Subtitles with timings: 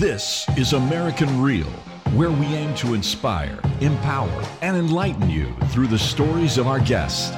[0.00, 1.66] This is American Real,
[2.14, 7.34] where we aim to inspire, empower, and enlighten you through the stories of our guests.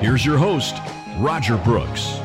[0.00, 0.74] Here's your host,
[1.20, 2.18] Roger Brooks.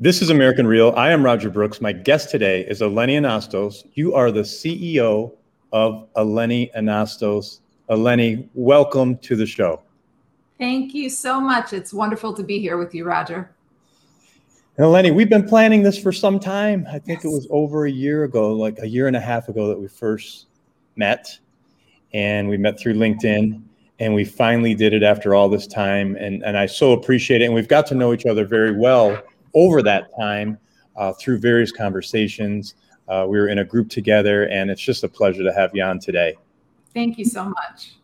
[0.00, 0.92] This is American Real.
[0.96, 1.80] I am Roger Brooks.
[1.80, 3.86] My guest today is Eleni Anestos.
[3.94, 5.36] You are the CEO
[5.70, 7.60] of Eleni Anestos.
[7.88, 9.80] Eleni, welcome to the show.
[10.58, 11.72] Thank you so much.
[11.72, 13.50] It's wonderful to be here with you, Roger.
[14.78, 16.86] And Eleni, we've been planning this for some time.
[16.88, 17.24] I think yes.
[17.24, 19.88] it was over a year ago, like a year and a half ago, that we
[19.88, 20.46] first
[20.96, 21.38] met.
[22.12, 23.62] And we met through LinkedIn.
[23.98, 26.16] And we finally did it after all this time.
[26.16, 27.46] And, and I so appreciate it.
[27.46, 29.22] And we've got to know each other very well
[29.54, 30.58] over that time
[30.96, 32.74] uh, through various conversations.
[33.08, 35.82] Uh, we were in a group together, and it's just a pleasure to have you
[35.82, 36.34] on today.
[36.92, 37.96] Thank you so much.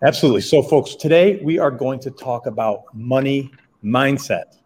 [0.00, 0.42] Absolutely.
[0.42, 3.50] So, folks, today we are going to talk about money
[3.82, 4.56] mindset.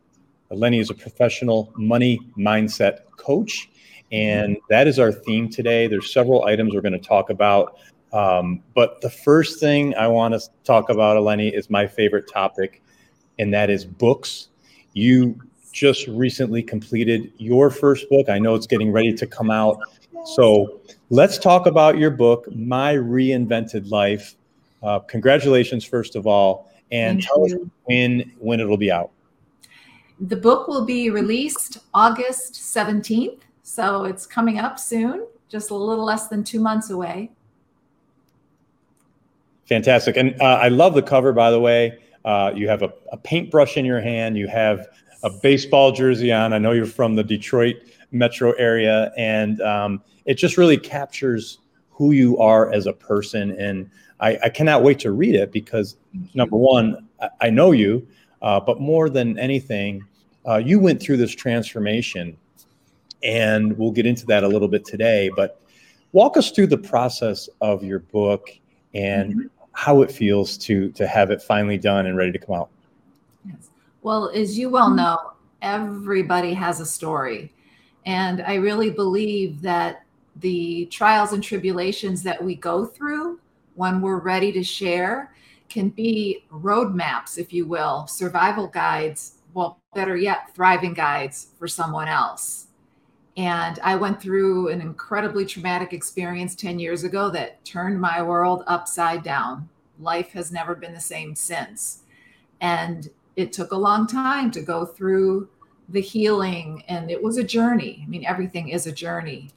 [0.51, 3.71] Eleni is a professional money mindset coach,
[4.11, 5.87] and that is our theme today.
[5.87, 7.79] There's several items we're going to talk about.
[8.13, 12.83] Um, but the first thing I want to talk about, Eleni, is my favorite topic,
[13.39, 14.49] and that is books.
[14.93, 15.41] You
[15.73, 18.29] just recently completed your first book.
[18.29, 19.79] I know it's getting ready to come out.
[20.27, 24.37] So let's talk about your book, My Reinvented Life
[24.83, 27.63] uh, congratulations, first of all, and Thank tell you.
[27.63, 29.11] us when when it'll be out.
[30.21, 36.05] The book will be released August 17th, so it's coming up soon, just a little
[36.05, 37.31] less than two months away.
[39.67, 40.17] Fantastic.
[40.17, 41.99] And uh, I love the cover, by the way.
[42.25, 44.87] Uh, you have a, a, paintbrush in your hand, you have
[45.25, 46.53] a baseball jersey on.
[46.53, 47.77] I know you're from the Detroit
[48.13, 51.59] metro area, and um, it just really captures
[51.91, 53.53] who you are as a person.
[53.59, 53.91] And
[54.23, 55.97] I, I cannot wait to read it because
[56.33, 58.07] number one, I, I know you,
[58.41, 60.05] uh, but more than anything,
[60.49, 62.37] uh, you went through this transformation,
[63.23, 65.31] and we'll get into that a little bit today.
[65.35, 65.61] But
[66.13, 68.49] walk us through the process of your book
[68.95, 69.47] and mm-hmm.
[69.73, 72.71] how it feels to to have it finally done and ready to come out.
[73.45, 73.71] Yes.
[74.03, 77.53] Well, as you well know, everybody has a story.
[78.05, 80.03] And I really believe that
[80.37, 83.39] the trials and tribulations that we go through
[83.75, 85.35] when we're ready to share
[85.69, 92.09] can be roadmaps, if you will, survival guides, well, better yet, thriving guides for someone
[92.09, 92.67] else.
[93.37, 98.65] And I went through an incredibly traumatic experience 10 years ago that turned my world
[98.67, 99.69] upside down.
[99.99, 102.03] Life has never been the same since.
[102.61, 105.49] And it took a long time to go through
[105.89, 108.03] the healing, and it was a journey.
[108.05, 109.51] I mean, everything is a journey.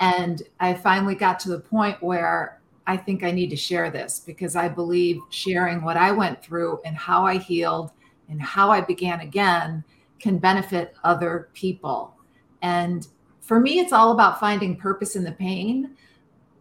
[0.00, 4.20] And I finally got to the point where I think I need to share this
[4.20, 7.92] because I believe sharing what I went through and how I healed
[8.28, 9.84] and how I began again
[10.18, 12.14] can benefit other people.
[12.62, 13.06] And
[13.40, 15.96] for me, it's all about finding purpose in the pain.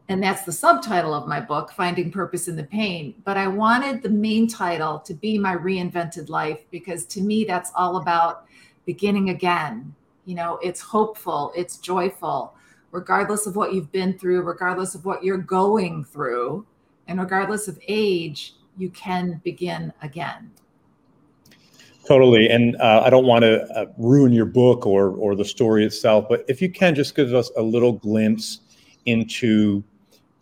[0.10, 3.16] And that's the subtitle of my book, Finding Purpose in the Pain.
[3.24, 7.72] But I wanted the main title to be My Reinvented Life because to me, that's
[7.76, 8.46] all about
[8.86, 9.96] beginning again.
[10.26, 12.56] You know, it's hopeful, it's joyful
[12.92, 16.66] regardless of what you've been through, regardless of what you're going through,
[17.08, 20.52] and regardless of age, you can begin again.
[22.06, 25.86] Totally, and uh, I don't want to uh, ruin your book or or the story
[25.86, 28.62] itself, but if you can, just give us a little glimpse
[29.06, 29.84] into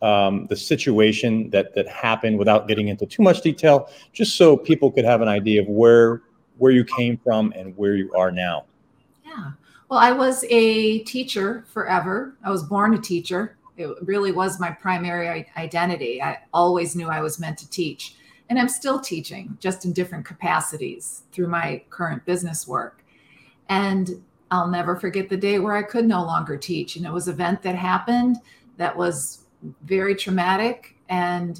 [0.01, 4.89] um, the situation that that happened without getting into too much detail, just so people
[4.89, 6.21] could have an idea of where
[6.57, 8.65] where you came from and where you are now.
[9.25, 9.51] Yeah.
[9.89, 12.35] Well, I was a teacher forever.
[12.43, 13.57] I was born a teacher.
[13.75, 16.21] It really was my primary identity.
[16.21, 18.15] I always knew I was meant to teach.
[18.49, 23.03] And I'm still teaching, just in different capacities through my current business work.
[23.67, 26.95] And I'll never forget the day where I could no longer teach.
[26.95, 28.37] And it was an event that happened
[28.77, 29.45] that was
[29.83, 30.97] very traumatic.
[31.09, 31.59] And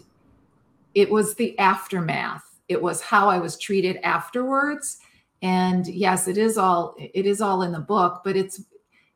[0.94, 2.60] it was the aftermath.
[2.68, 5.00] It was how I was treated afterwards
[5.42, 8.62] and yes it is all it is all in the book but it's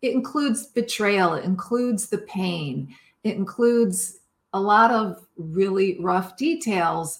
[0.01, 2.93] it includes betrayal it includes the pain
[3.23, 4.19] it includes
[4.53, 7.19] a lot of really rough details.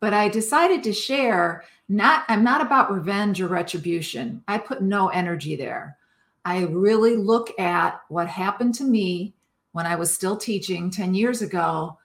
[0.00, 4.42] But i decided to share not i'm not about revenge or retribution.
[4.48, 5.96] I put no energy there.
[6.44, 9.34] I really look at what happened to me
[9.72, 11.98] when i was still teaching 10 years ago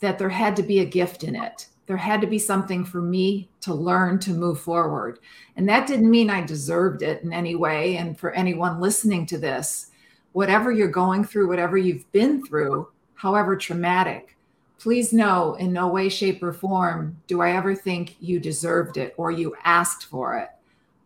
[0.00, 3.02] that there had to be a gift in it there had to be something for
[3.02, 5.18] me to learn to move forward.
[5.56, 7.96] And that didn't mean I deserved it in any way.
[7.96, 9.90] And for anyone listening to this,
[10.32, 14.36] whatever you're going through, whatever you've been through, however traumatic,
[14.78, 19.14] please know in no way, shape, or form do I ever think you deserved it
[19.16, 20.50] or you asked for it.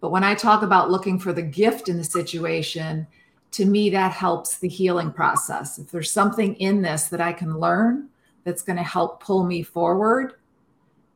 [0.01, 3.07] But when I talk about looking for the gift in the situation,
[3.53, 5.79] to me, that helps the healing process.
[5.79, 8.09] If there's something in this that I can learn
[8.45, 10.35] that's going to help pull me forward,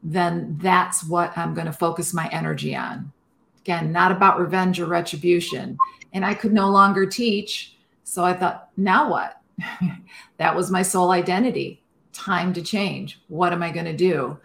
[0.03, 3.13] then that's what I'm going to focus my energy on.
[3.61, 5.79] Again, not about revenge or retribution.
[6.13, 7.77] And I could no longer teach.
[8.05, 9.41] So I thought, now what?
[10.39, 11.83] that was my sole identity.
[12.13, 13.21] Time to change.
[13.29, 14.39] What am I going to do?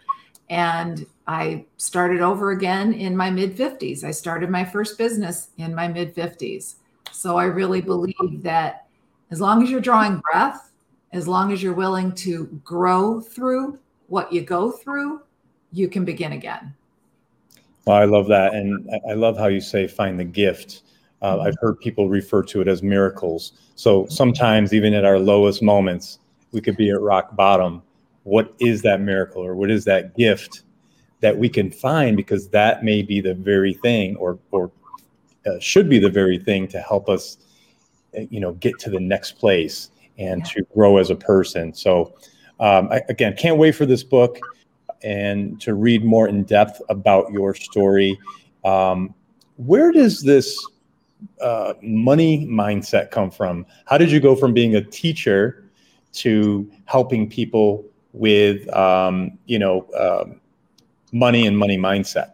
[0.49, 4.03] And I started over again in my mid 50s.
[4.03, 6.75] I started my first business in my mid 50s.
[7.11, 8.87] So I really believe that
[9.31, 10.71] as long as you're drawing breath,
[11.11, 15.21] as long as you're willing to grow through what you go through,
[15.71, 16.73] you can begin again.
[17.85, 18.53] Well, I love that.
[18.53, 20.83] And I love how you say find the gift.
[21.21, 23.53] Uh, I've heard people refer to it as miracles.
[23.75, 26.19] So sometimes, even at our lowest moments,
[26.51, 27.81] we could be at rock bottom.
[28.23, 30.63] What is that miracle or what is that gift
[31.21, 32.17] that we can find?
[32.17, 34.69] Because that may be the very thing or, or
[35.45, 37.37] uh, should be the very thing to help us,
[38.17, 40.51] uh, you know, get to the next place and yeah.
[40.53, 41.73] to grow as a person.
[41.73, 42.13] So,
[42.59, 44.39] um, I, again, can't wait for this book
[45.03, 48.19] and to read more in depth about your story.
[48.63, 49.13] Um,
[49.57, 50.57] where does this
[51.41, 53.65] uh, money mindset come from?
[53.85, 55.69] How did you go from being a teacher
[56.13, 60.25] to helping people with, um, you know, uh,
[61.11, 62.33] money and money mindset?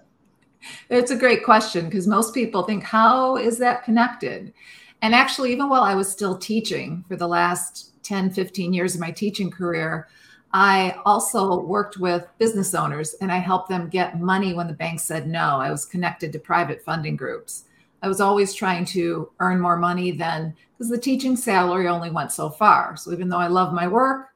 [0.90, 4.54] It's a great question because most people think, how is that connected?
[5.02, 9.02] And actually, even while I was still teaching for the last 10, 15 years of
[9.02, 10.08] my teaching career,
[10.54, 15.00] I also worked with business owners and I helped them get money when the bank
[15.00, 15.58] said no.
[15.60, 17.64] I was connected to private funding groups.
[18.04, 22.32] I was always trying to earn more money than because the teaching salary only went
[22.32, 22.96] so far.
[22.96, 24.28] So even though I love my work,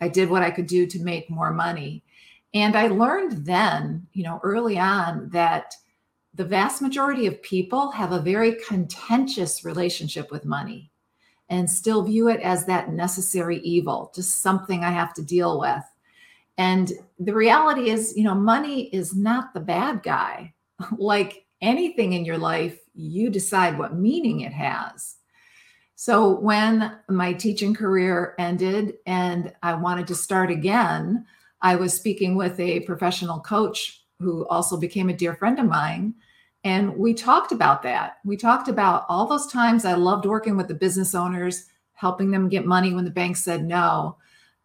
[0.00, 2.02] I did what I could do to make more money.
[2.54, 5.74] And I learned then, you know, early on that
[6.32, 10.90] the vast majority of people have a very contentious relationship with money
[11.48, 15.82] and still view it as that necessary evil, just something I have to deal with.
[16.58, 20.54] And the reality is, you know, money is not the bad guy.
[20.98, 25.16] like anything in your life, you decide what meaning it has.
[25.94, 31.26] So when my teaching career ended and I wanted to start again,
[31.60, 36.14] I was speaking with a professional coach who also became a dear friend of mine.
[36.64, 38.18] And we talked about that.
[38.24, 42.48] We talked about all those times I loved working with the business owners, helping them
[42.48, 44.16] get money when the bank said no.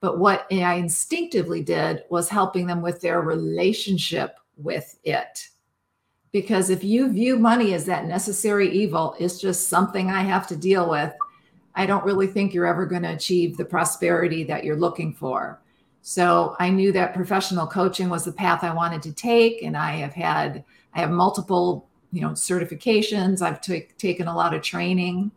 [0.02, 5.48] But what I instinctively did was helping them with their relationship with it.
[6.32, 10.58] Because if you view money as that necessary evil, it's just something I have to
[10.58, 11.14] deal with.
[11.76, 15.62] I don't really think you're ever going to achieve the prosperity that you're looking for.
[16.02, 19.64] So I knew that professional coaching was the path I wanted to take.
[19.64, 23.42] And I have had, I have multiple, you know, certifications.
[23.42, 25.32] I've t- taken a lot of training.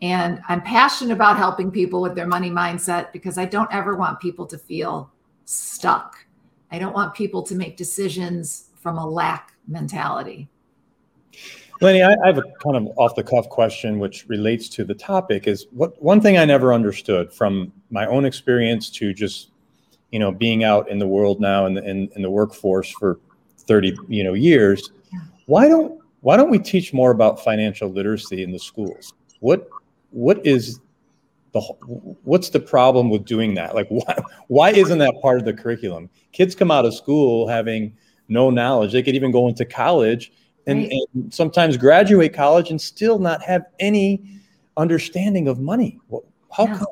[0.00, 4.20] And I'm passionate about helping people with their money mindset because I don't ever want
[4.20, 5.12] people to feel
[5.44, 6.16] stuck.
[6.72, 10.48] I don't want people to make decisions from a lack mentality.
[11.80, 15.46] Eleni, I, have a kind of off the cuff question which relates to the topic
[15.46, 19.52] is what one thing I never understood from my own experience to just
[20.12, 23.18] you know, being out in the world now and in, in, in, the workforce for
[23.62, 24.90] 30, you know, years,
[25.46, 29.12] why don't why don't we teach more about financial literacy in the schools?
[29.40, 29.68] What
[30.10, 30.80] what is
[31.52, 31.60] the
[32.24, 33.74] what's the problem with doing that?
[33.74, 36.08] Like why why isn't that part of the curriculum?
[36.32, 37.96] Kids come out of school having
[38.28, 38.92] no knowledge.
[38.92, 40.32] They could even go into college
[40.66, 40.92] and, right.
[41.14, 44.40] and sometimes graduate college and still not have any
[44.76, 45.98] understanding of money.
[46.50, 46.78] How yeah.
[46.78, 46.86] come?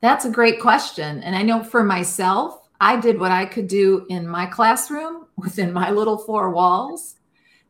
[0.00, 1.22] That's a great question.
[1.22, 5.72] And I know for myself, I did what I could do in my classroom within
[5.72, 7.16] my little four walls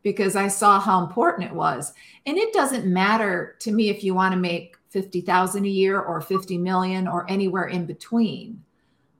[0.02, 1.92] because I saw how important it was.
[2.26, 6.20] And it doesn't matter to me if you want to make 50,000 a year or
[6.20, 8.62] 50 million or anywhere in between.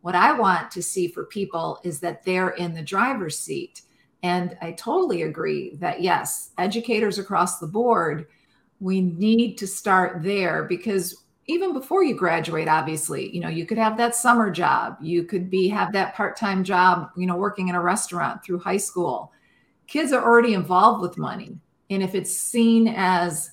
[0.03, 3.83] What I want to see for people is that they're in the driver's seat.
[4.23, 8.27] And I totally agree that yes, educators across the board,
[8.79, 13.79] we need to start there because even before you graduate obviously you know you could
[13.79, 14.97] have that summer job.
[15.01, 18.77] You could be have that part-time job you know working in a restaurant through high
[18.77, 19.33] school.
[19.87, 21.59] Kids are already involved with money.
[21.91, 23.53] And if it's seen as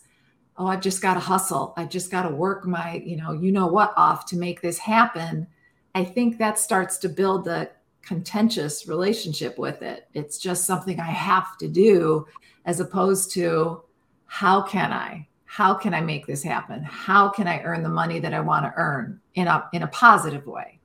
[0.57, 1.73] oh i've just got to hustle.
[1.77, 4.77] I've just got to work my you know you know what off to make this
[4.77, 5.47] happen
[5.95, 7.69] i think that starts to build a
[8.01, 10.07] contentious relationship with it.
[10.13, 12.27] It's just something i have to do
[12.65, 13.83] as opposed to
[14.25, 16.81] how can i how can I make this happen?
[16.81, 19.88] How can I earn the money that I want to earn in a in a
[19.88, 20.79] positive way?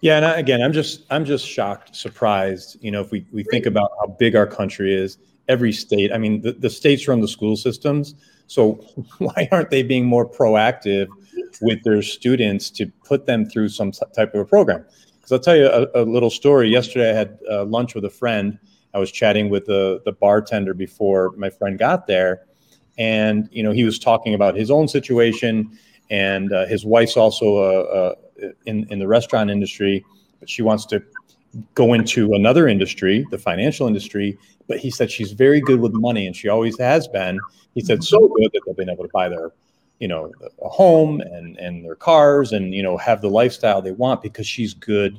[0.00, 2.76] Yeah, and I, again, I'm just I'm just shocked, surprised.
[2.80, 5.18] You know, if we we think about how big our country is,
[5.48, 6.12] every state.
[6.12, 8.14] I mean, the, the states run the school systems,
[8.46, 8.74] so
[9.18, 11.08] why aren't they being more proactive
[11.60, 14.84] with their students to put them through some type of a program?
[15.16, 16.68] Because I'll tell you a, a, little story.
[16.68, 18.56] Yesterday, I had uh, lunch with a friend.
[18.94, 22.46] I was chatting with the the bartender before my friend got there,
[22.98, 25.78] and you know he was talking about his own situation,
[26.10, 30.04] and uh, his wife's also uh, uh in in the restaurant industry,
[30.40, 31.02] but she wants to
[31.74, 34.38] go into another industry, the financial industry.
[34.68, 37.38] But he said she's very good with money, and she always has been.
[37.74, 39.52] He said so good that they've been able to buy their
[40.02, 43.92] you know a home and and their cars and you know have the lifestyle they
[43.92, 45.16] want because she's good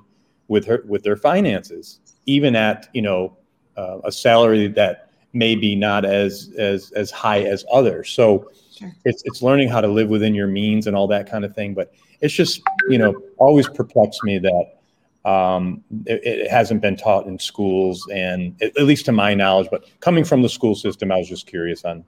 [0.50, 3.38] with her with their finances even at you know
[3.78, 8.92] uh, a salary that may be not as as as high as others so sure.
[9.06, 11.74] it's it's learning how to live within your means and all that kind of thing
[11.74, 14.80] but it's just you know always perplexed me that
[15.26, 19.70] um, it, it, hasn't been taught in schools and at, at least to my knowledge
[19.72, 22.04] but coming from the school system i was just curious on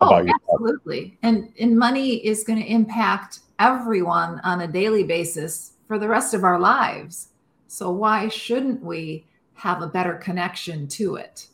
[0.00, 1.18] oh, absolutely.
[1.22, 6.34] And and money is going to impact everyone on a daily basis for the rest
[6.34, 7.28] of our lives.
[7.68, 11.48] So why shouldn't we have a better connection to it?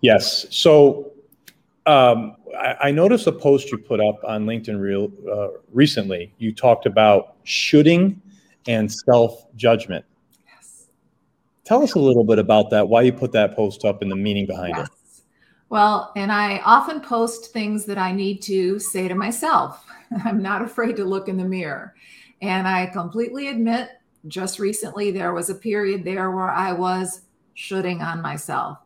[0.00, 0.46] Yes.
[0.50, 1.12] So
[1.86, 6.32] um, I, I, noticed a post you put up on LinkedIn Real uh, recently.
[6.38, 8.20] You talked about shooting
[8.66, 10.04] and self judgment.
[10.46, 10.86] Yes.
[11.64, 12.88] Tell us a little bit about that.
[12.88, 14.86] Why you put that post up and the meaning behind yes.
[14.86, 14.92] it.
[15.70, 19.84] Well, and I often post things that I need to say to myself.
[20.24, 21.94] I'm not afraid to look in the mirror.
[22.40, 23.90] And I completely admit,
[24.28, 27.22] just recently, there was a period there where I was
[27.54, 28.78] shooting on myself.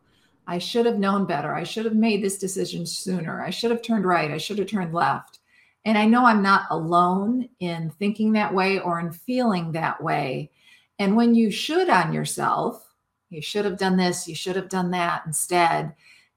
[0.47, 1.53] I should have known better.
[1.53, 3.41] I should have made this decision sooner.
[3.41, 4.31] I should have turned right.
[4.31, 5.39] I should have turned left.
[5.85, 10.51] And I know I'm not alone in thinking that way or in feeling that way.
[10.99, 12.93] And when you should on yourself,
[13.29, 15.93] you should have done this, you should have done that instead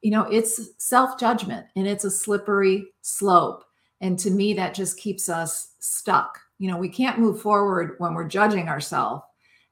[0.07, 3.65] you know, it's self judgment and it's a slippery slope.
[4.01, 6.39] And to me, that just keeps us stuck.
[6.59, 9.25] You know, we can't move forward when we're judging ourselves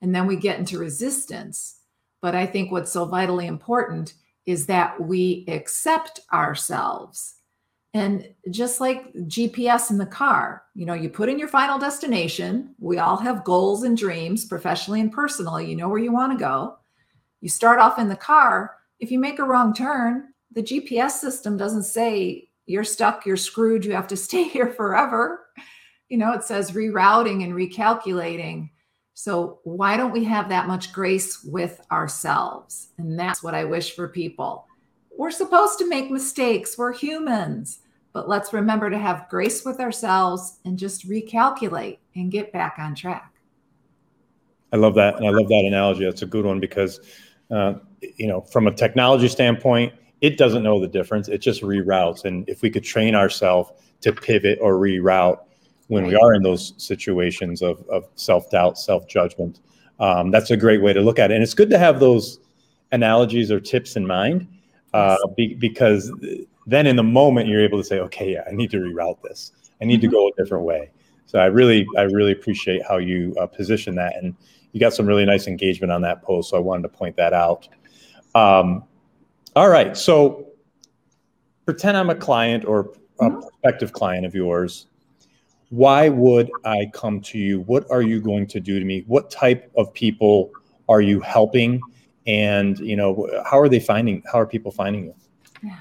[0.03, 1.77] and then we get into resistance.
[2.21, 4.15] But I think what's so vitally important
[4.47, 7.37] is that we accept ourselves.
[7.95, 12.75] And just like GPS in the car, you know, you put in your final destination.
[12.81, 15.71] We all have goals and dreams, professionally and personally.
[15.71, 16.77] You know where you want to go.
[17.41, 21.57] You start off in the car, if you make a wrong turn, the GPS system
[21.57, 25.47] doesn't say you're stuck, you're screwed, you have to stay here forever.
[26.09, 28.71] You know, it says rerouting and recalculating.
[29.15, 32.89] So, why don't we have that much grace with ourselves?
[32.99, 34.67] And that's what I wish for people.
[35.17, 37.79] We're supposed to make mistakes, we're humans,
[38.13, 42.95] but let's remember to have grace with ourselves and just recalculate and get back on
[42.95, 43.33] track.
[44.73, 45.17] I love that.
[45.17, 46.05] And I love that analogy.
[46.05, 46.99] That's a good one because
[47.51, 47.75] uh,
[48.17, 51.29] you know, from a technology standpoint, it doesn't know the difference.
[51.29, 52.25] It just reroutes.
[52.25, 55.39] And if we could train ourselves to pivot or reroute
[55.89, 59.61] when we are in those situations of, of self doubt, self judgment,
[60.01, 61.35] um, that's a great way to look at it.
[61.35, 62.41] And it's good to have those
[62.93, 64.47] analogies or tips in mind
[64.93, 66.13] uh, be, because
[66.67, 69.53] then in the moment you're able to say, okay, yeah, I need to reroute this.
[69.81, 70.15] I need to mm-hmm.
[70.15, 70.91] go a different way.
[71.27, 74.17] So I really, I really appreciate how you uh, position that.
[74.17, 74.35] And
[74.73, 76.51] you got some really nice engagement on that post.
[76.51, 77.69] So I wanted to point that out.
[78.35, 78.85] Um,
[79.57, 79.97] all right.
[79.97, 80.47] So
[81.65, 83.41] pretend I'm a client or a mm-hmm.
[83.41, 84.87] prospective client of yours.
[85.75, 87.63] Why would I come to you?
[87.63, 89.03] What are you going to do to me?
[89.09, 90.53] What type of people
[90.89, 91.81] are you helping?
[92.29, 94.23] And you know, how are they finding?
[94.31, 95.15] How are people finding you?
[95.65, 95.81] Yeah.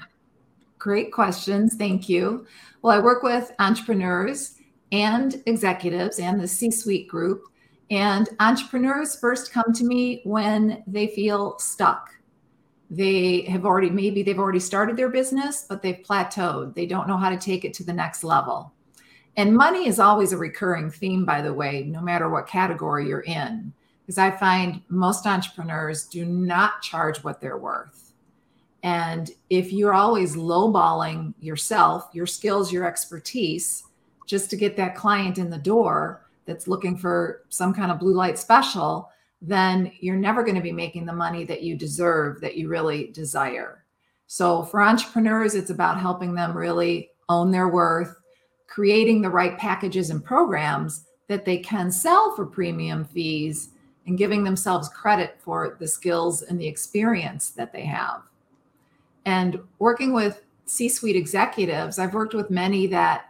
[0.80, 1.76] Great questions.
[1.76, 2.44] Thank you.
[2.82, 4.56] Well, I work with entrepreneurs
[4.90, 7.44] and executives and the C suite group
[7.88, 12.10] and entrepreneurs first come to me when they feel stuck.
[12.90, 16.74] They have already, maybe they've already started their business, but they've plateaued.
[16.74, 18.73] They don't know how to take it to the next level.
[19.36, 23.20] And money is always a recurring theme, by the way, no matter what category you're
[23.20, 23.72] in.
[24.02, 28.12] Because I find most entrepreneurs do not charge what they're worth.
[28.82, 33.84] And if you're always lowballing yourself, your skills, your expertise,
[34.26, 38.14] just to get that client in the door, that's looking for some kind of blue
[38.14, 39.10] light special,
[39.40, 43.08] then you're never going to be making the money that you deserve, that you really
[43.08, 43.84] desire.
[44.26, 48.20] So for entrepreneurs, it's about helping them really own their worth,
[48.66, 53.70] creating the right packages and programs that they can sell for premium fees
[54.06, 58.22] and giving themselves credit for the skills and the experience that they have.
[59.24, 63.26] And working with C suite executives, I've worked with many that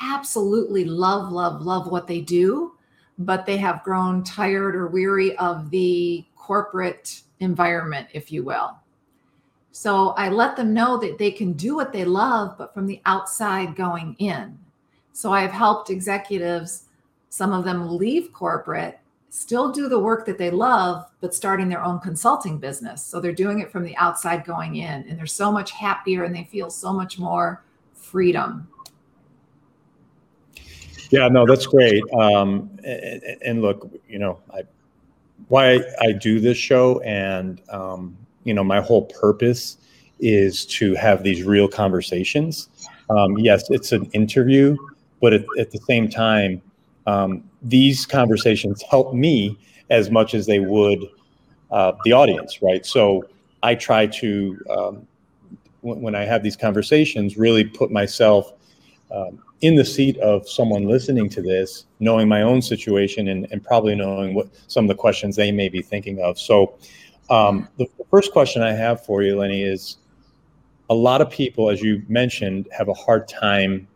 [0.00, 2.72] absolutely love, love, love what they do,
[3.18, 8.79] but they have grown tired or weary of the corporate environment, if you will.
[9.72, 13.00] So I let them know that they can do what they love, but from the
[13.06, 14.58] outside going in.
[15.12, 16.84] So I've helped executives,
[17.28, 18.98] some of them leave corporate,
[19.28, 23.02] still do the work that they love, but starting their own consulting business.
[23.02, 26.34] So they're doing it from the outside going in, and they're so much happier and
[26.34, 27.62] they feel so much more
[27.94, 28.68] freedom.
[31.10, 32.02] Yeah, no, that's great.
[32.12, 34.62] Um, and, and, look, you know, I,
[35.48, 39.76] why I do this show and, um, you know, my whole purpose
[40.18, 42.68] is to have these real conversations.
[43.08, 44.76] Um, yes, it's an interview,
[45.20, 46.62] but at, at the same time,
[47.06, 49.58] um, these conversations help me
[49.90, 51.04] as much as they would
[51.70, 52.84] uh, the audience, right?
[52.84, 53.24] So
[53.62, 55.06] I try to, um,
[55.82, 58.52] w- when I have these conversations, really put myself
[59.10, 63.62] um, in the seat of someone listening to this, knowing my own situation and, and
[63.62, 66.38] probably knowing what some of the questions they may be thinking of.
[66.38, 66.74] So,
[67.30, 69.98] um, the first question I have for you, Eleni, is
[70.88, 73.86] a lot of people, as you mentioned, have a hard time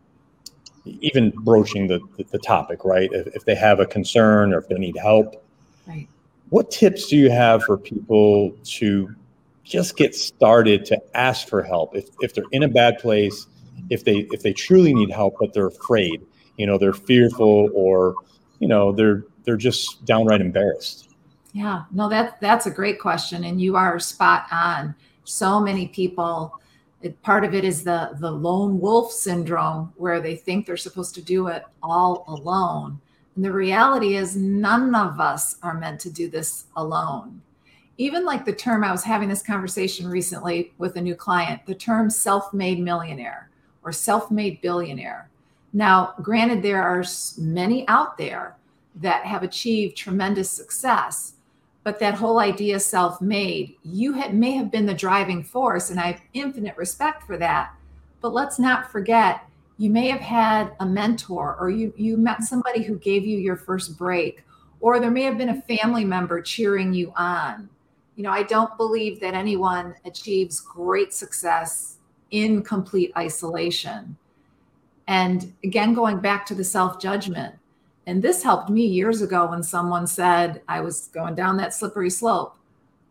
[0.85, 3.09] even broaching the, the, the topic, right?
[3.11, 5.43] If, if, they have a concern or if they need help.
[5.87, 6.07] Right.
[6.49, 9.13] What tips do you have for people to
[9.65, 13.47] just get started to ask for help if, if they're in a bad place
[13.89, 16.21] if they if they truly need help but they're afraid
[16.57, 18.15] you know they're fearful or
[18.59, 21.04] you know they're they're just downright embarrassed
[21.55, 24.93] yeah no that that's a great question and you are spot on
[25.23, 26.59] so many people
[27.01, 31.15] it, part of it is the the lone wolf syndrome where they think they're supposed
[31.15, 32.99] to do it all alone
[33.35, 37.41] and the reality is none of us are meant to do this alone
[37.97, 41.73] even like the term i was having this conversation recently with a new client the
[41.73, 43.49] term self-made millionaire
[43.85, 45.29] or self made billionaire.
[45.71, 47.05] Now, granted, there are
[47.37, 48.57] many out there
[48.95, 51.34] that have achieved tremendous success,
[51.85, 56.07] but that whole idea self made, you may have been the driving force, and I
[56.13, 57.75] have infinite respect for that.
[58.21, 62.81] But let's not forget, you may have had a mentor or you, you met somebody
[62.81, 64.43] who gave you your first break,
[64.79, 67.69] or there may have been a family member cheering you on.
[68.15, 71.97] You know, I don't believe that anyone achieves great success
[72.31, 74.17] in complete isolation.
[75.07, 77.53] And again, going back to the self judgment,
[78.07, 82.09] and this helped me years ago when someone said I was going down that slippery
[82.09, 82.57] slope.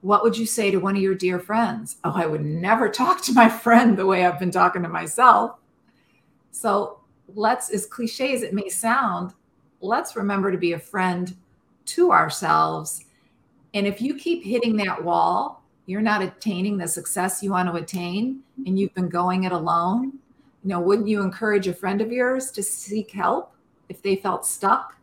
[0.02, 1.96] What would you say to one of your dear friends?
[2.04, 5.58] Oh, I would never talk to my friend the way I've been talking to myself.
[6.50, 7.00] So
[7.34, 9.32] let's, as cliche as it may sound,
[9.80, 11.34] let's remember to be a friend
[11.86, 13.06] to ourselves.
[13.72, 17.74] And if you keep hitting that wall, you're not attaining the success you want to
[17.74, 20.12] attain and you've been going it alone
[20.62, 23.53] you know wouldn't you encourage a friend of yours to seek help
[23.88, 24.96] if they felt stuck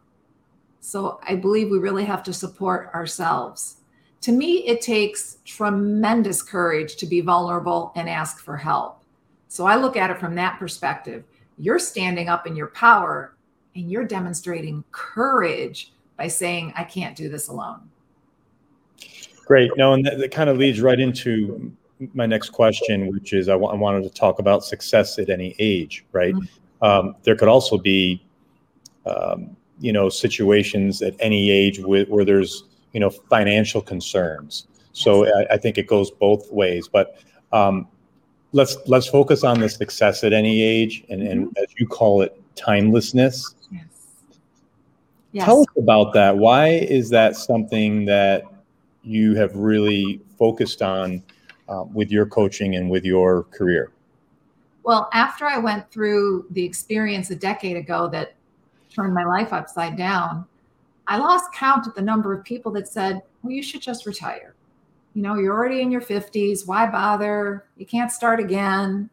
[0.79, 3.77] so i believe we really have to support ourselves
[4.21, 9.03] to me it takes tremendous courage to be vulnerable and ask for help
[9.47, 11.23] so i look at it from that perspective
[11.57, 13.35] you're standing up in your power
[13.75, 17.81] and you're demonstrating courage by saying i can't do this alone
[19.51, 19.75] Great.
[19.75, 21.75] No, and that, that, kind of leads right into
[22.13, 25.55] my next question, which is I, w- I wanted to talk about success at any
[25.59, 26.33] age, right?
[26.33, 26.83] Mm-hmm.
[26.85, 28.23] Um, there could also be,
[29.05, 34.67] um, you know, situations at any age with, where there's, you know, financial concerns.
[34.93, 36.87] So I, I think it goes both ways.
[36.87, 37.17] But
[37.51, 37.87] um,
[38.51, 41.63] let's let's focus on the success at any age, and, and mm-hmm.
[41.63, 43.55] as you call it, timelessness.
[43.71, 43.83] Yes.
[45.31, 45.45] Yes.
[45.45, 46.37] Tell us about that.
[46.37, 48.43] Why is that something that
[49.03, 51.23] you have really focused on
[51.69, 53.91] uh, with your coaching and with your career?
[54.83, 58.35] Well, after I went through the experience a decade ago that
[58.93, 60.45] turned my life upside down,
[61.07, 64.55] I lost count at the number of people that said, well, you should just retire.
[65.13, 66.67] You know, you're already in your 50s.
[66.67, 67.65] Why bother?
[67.75, 69.09] You can't start again.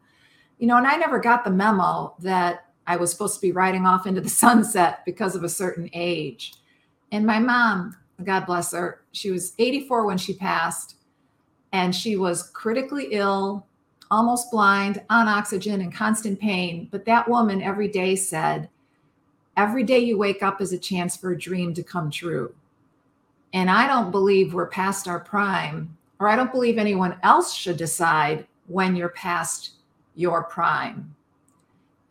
[0.59, 3.85] You know, and I never got the memo that I was supposed to be riding
[3.85, 6.53] off into the sunset because of a certain age.
[7.11, 10.95] And my mom, God bless her, she was 84 when she passed,
[11.71, 13.65] and she was critically ill,
[14.11, 16.87] almost blind, on oxygen, and constant pain.
[16.91, 18.69] But that woman every day said,
[19.59, 22.55] Every day you wake up is a chance for a dream to come true.
[23.51, 27.75] And I don't believe we're past our prime, or I don't believe anyone else should
[27.75, 29.71] decide when you're past
[30.15, 31.13] your prime.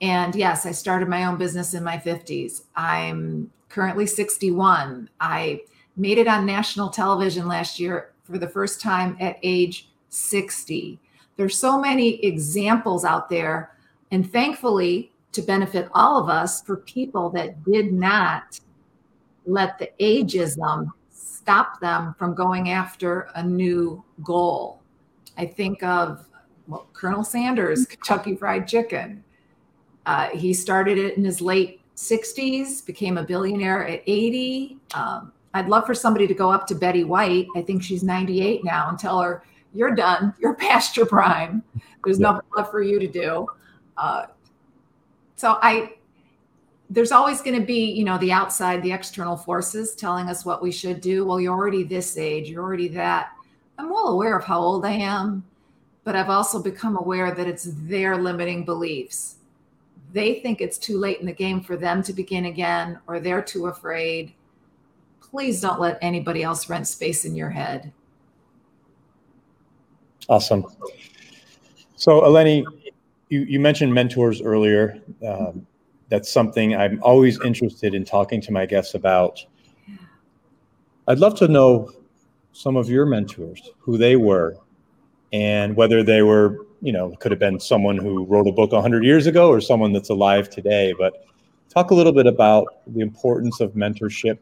[0.02, 2.64] And yes, I started my own business in my 50s.
[2.76, 5.08] I'm currently 61.
[5.18, 5.62] I
[5.96, 11.00] made it on national television last year for the first time at age 60.
[11.36, 13.74] There's so many examples out there.
[14.10, 18.58] And thankfully, to benefit all of us, for people that did not
[19.46, 24.82] let the ageism stop them from going after a new goal.
[25.36, 26.28] I think of
[26.66, 29.22] well, Colonel Sanders, Kentucky Fried Chicken.
[30.06, 34.76] Uh, he started it in his late 60s, became a billionaire at 80.
[34.94, 37.46] Um, I'd love for somebody to go up to Betty White.
[37.56, 40.34] I think she's 98 now and tell her, You're done.
[40.40, 41.62] You're past your prime.
[42.04, 42.32] There's yeah.
[42.32, 43.46] nothing left for you to do.
[43.96, 44.26] Uh,
[45.38, 45.92] so I,
[46.90, 50.60] there's always going to be, you know, the outside, the external forces telling us what
[50.60, 51.24] we should do.
[51.24, 53.30] Well, you're already this age, you're already that.
[53.78, 55.44] I'm well aware of how old I am,
[56.02, 59.36] but I've also become aware that it's their limiting beliefs.
[60.12, 63.40] They think it's too late in the game for them to begin again, or they're
[63.40, 64.34] too afraid.
[65.20, 67.92] Please don't let anybody else rent space in your head.
[70.28, 70.66] Awesome.
[71.94, 72.64] So, Eleni,
[73.28, 75.00] you, you mentioned mentors earlier.
[75.26, 75.66] Um,
[76.08, 79.44] that's something I'm always interested in talking to my guests about.
[81.06, 81.90] I'd love to know
[82.52, 84.56] some of your mentors, who they were,
[85.32, 89.04] and whether they were, you know, could have been someone who wrote a book 100
[89.04, 90.94] years ago or someone that's alive today.
[90.98, 91.24] But
[91.68, 94.38] talk a little bit about the importance of mentorship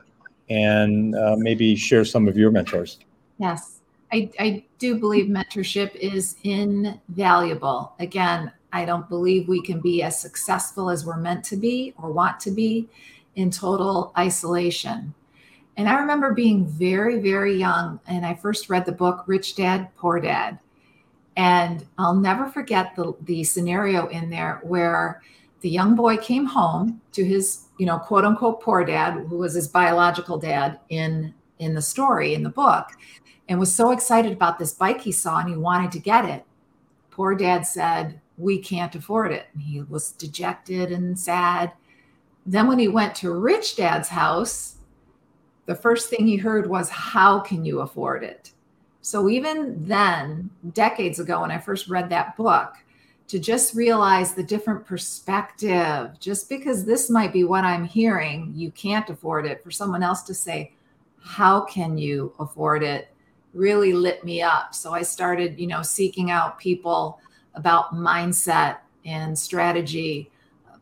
[0.48, 2.98] and uh, maybe share some of your mentors.
[3.38, 3.80] Yes,
[4.12, 7.92] I, I do believe mentorship is invaluable.
[7.98, 12.12] Again, I don't believe we can be as successful as we're meant to be or
[12.12, 12.88] want to be
[13.34, 15.14] in total isolation.
[15.78, 19.88] And I remember being very, very young, and I first read the book Rich Dad,
[19.96, 20.58] Poor Dad.
[21.38, 25.22] And I'll never forget the, the scenario in there where
[25.62, 29.54] the young boy came home to his, you know, quote unquote poor dad, who was
[29.54, 32.88] his biological dad in in the story in the book,
[33.48, 36.44] and was so excited about this bike he saw and he wanted to get it.
[37.10, 39.46] Poor dad said, we can't afford it.
[39.52, 41.72] And he was dejected and sad.
[42.44, 44.76] Then, when he went to Rich Dad's house,
[45.66, 48.52] the first thing he heard was, How can you afford it?
[49.00, 52.74] So, even then, decades ago, when I first read that book,
[53.28, 58.70] to just realize the different perspective, just because this might be what I'm hearing, you
[58.70, 60.72] can't afford it, for someone else to say,
[61.20, 63.08] How can you afford it?
[63.54, 64.74] really lit me up.
[64.74, 67.20] So, I started, you know, seeking out people
[67.56, 70.30] about mindset and strategy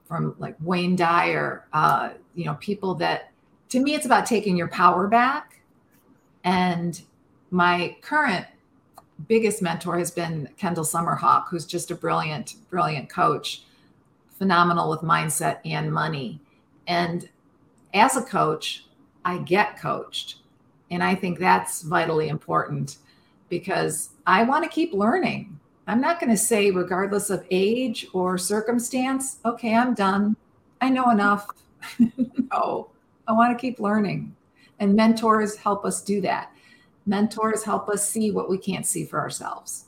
[0.04, 3.30] from like Wayne Dyer, uh, you know, people that
[3.70, 5.60] to me, it's about taking your power back.
[6.44, 7.00] And
[7.50, 8.46] my current
[9.26, 13.64] biggest mentor has been Kendall Summerhawk, who's just a brilliant, brilliant coach,
[14.38, 16.40] phenomenal with mindset and money.
[16.86, 17.28] And
[17.94, 18.84] as a coach,
[19.24, 20.36] I get coached.
[20.90, 22.98] And I think that's vitally important
[23.48, 25.53] because I want to keep learning.
[25.86, 30.36] I'm not going to say, regardless of age or circumstance, okay, I'm done.
[30.80, 31.46] I know enough.
[31.98, 32.90] no,
[33.28, 34.34] I want to keep learning.
[34.80, 36.50] And mentors help us do that.
[37.06, 39.86] Mentors help us see what we can't see for ourselves.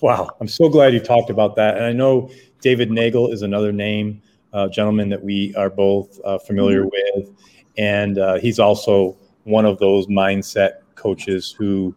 [0.00, 1.76] Wow, I'm so glad you talked about that.
[1.76, 4.20] And I know David Nagel is another name,
[4.52, 7.20] uh, gentleman that we are both uh, familiar mm-hmm.
[7.20, 7.30] with.
[7.78, 11.94] And uh, he's also one of those mindset coaches who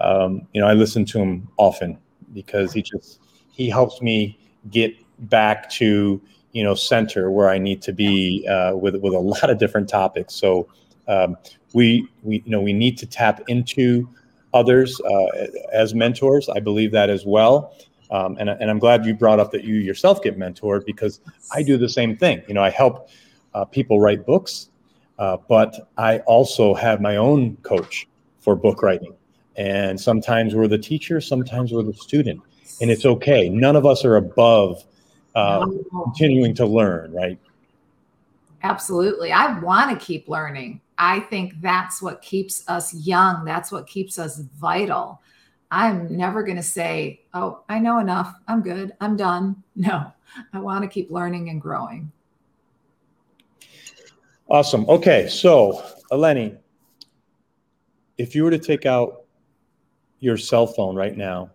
[0.00, 1.98] um, you know, I listen to him often
[2.32, 4.38] because he just he helps me
[4.70, 4.94] get
[5.30, 6.20] back to
[6.52, 9.88] you know center where I need to be uh, with with a lot of different
[9.88, 10.34] topics.
[10.34, 10.68] So
[11.06, 11.36] um,
[11.74, 14.08] we we you know we need to tap into
[14.54, 16.48] others uh, as mentors.
[16.48, 17.74] I believe that as well.
[18.10, 21.20] Um, and, and I'm glad you brought up that you yourself get mentored because
[21.52, 22.42] I do the same thing.
[22.48, 23.10] You know, I help
[23.52, 24.70] uh, people write books,
[25.18, 28.08] uh, but I also have my own coach
[28.40, 29.14] for book writing.
[29.58, 32.40] And sometimes we're the teacher, sometimes we're the student.
[32.80, 33.48] And it's okay.
[33.48, 34.84] None of us are above
[35.34, 35.66] uh,
[36.04, 37.38] continuing to learn, right?
[38.62, 39.32] Absolutely.
[39.32, 40.80] I want to keep learning.
[40.96, 43.44] I think that's what keeps us young.
[43.44, 45.20] That's what keeps us vital.
[45.70, 48.34] I'm never going to say, oh, I know enough.
[48.46, 48.92] I'm good.
[49.00, 49.62] I'm done.
[49.80, 50.12] No,
[50.52, 52.10] I want to keep learning and growing.
[54.48, 54.84] Awesome.
[54.88, 55.28] Okay.
[55.28, 56.58] So, Eleni,
[58.18, 59.26] if you were to take out
[60.20, 61.50] your cell phone right now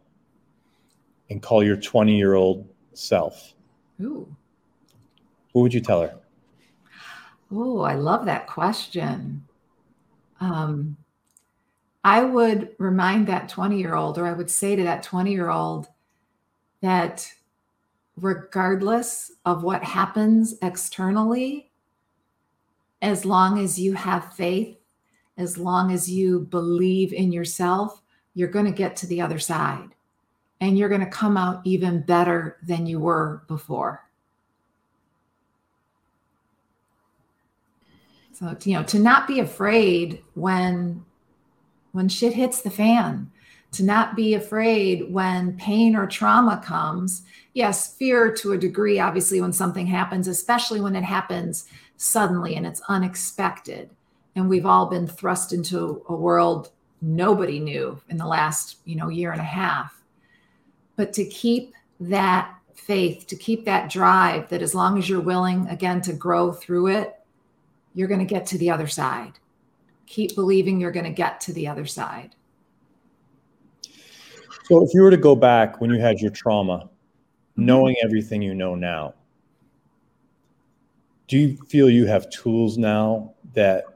[1.29, 3.53] and call your 20 year old self,
[4.01, 4.27] Ooh.
[5.51, 6.15] what would you tell her?
[7.51, 9.45] Oh, I love that question.
[10.39, 10.97] Um,
[12.03, 15.49] I would remind that 20 year old, or I would say to that 20 year
[15.49, 15.87] old,
[16.81, 17.31] that
[18.17, 21.71] regardless of what happens externally,
[23.01, 24.77] as long as you have faith,
[25.37, 28.02] as long as you believe in yourself,
[28.33, 29.89] you're going to get to the other side
[30.61, 34.07] and you're going to come out even better than you were before.
[38.33, 41.05] So, you know, to not be afraid when
[41.91, 43.31] when shit hits the fan,
[43.73, 47.23] to not be afraid when pain or trauma comes.
[47.53, 51.67] Yes, fear to a degree, obviously, when something happens, especially when it happens
[51.97, 53.91] suddenly and it's unexpected.
[54.35, 56.71] And we've all been thrust into a world
[57.03, 60.01] nobody knew in the last, you know, year and a half.
[60.95, 65.67] But to keep that faith, to keep that drive that as long as you're willing
[65.67, 67.13] again to grow through it,
[67.93, 69.33] you're going to get to the other side.
[70.07, 72.35] Keep believing you're going to get to the other side.
[74.65, 76.89] So, if you were to go back when you had your trauma,
[77.57, 79.13] knowing everything you know now,
[81.27, 83.92] do you feel you have tools now that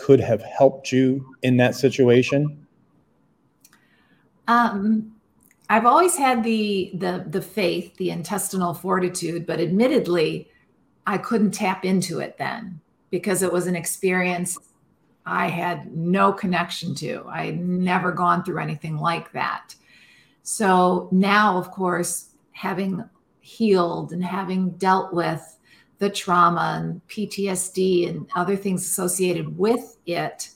[0.00, 2.66] could have helped you in that situation?
[4.48, 5.12] Um,
[5.68, 10.50] I've always had the the the faith, the intestinal fortitude, but admittedly,
[11.06, 14.58] I couldn't tap into it then because it was an experience
[15.26, 17.24] I had no connection to.
[17.28, 19.74] I had never gone through anything like that.
[20.42, 23.04] So now, of course, having
[23.40, 25.58] healed and having dealt with
[26.00, 30.50] the trauma and PTSD and other things associated with it,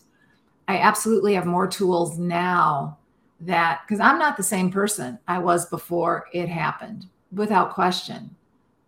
[0.67, 2.99] I absolutely have more tools now
[3.41, 8.35] that because I'm not the same person I was before it happened, without question.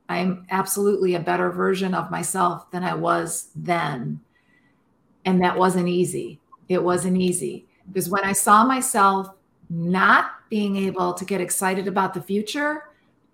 [0.08, 4.20] I'm absolutely a better version of myself than I was then.
[5.26, 6.40] And that wasn't easy.
[6.68, 9.28] It wasn't easy because when I saw myself
[9.68, 12.84] not being able to get excited about the future,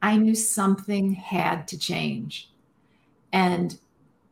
[0.01, 2.52] I knew something had to change.
[3.33, 3.79] And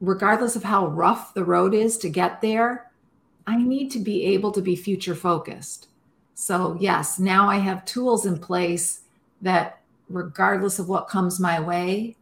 [0.01, 2.91] regardless of how rough the road is to get there,
[3.47, 5.89] I need to be able to be future focused.
[6.35, 9.03] So, yes, now I have tools in place
[9.43, 12.17] that, regardless of what comes my way,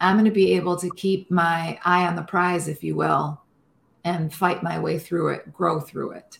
[0.00, 3.40] I'm going to be able to keep my eye on the prize, if you will,
[4.04, 6.38] and fight my way through it, grow through it.